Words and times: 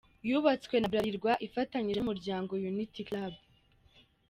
Yubatswe 0.29 0.75
na 0.77 0.89
Bralirwa 0.91 1.31
ifatanyije 1.47 1.99
n’Umuryango 2.01 2.51
Unity 2.69 3.01
Club. 3.07 3.33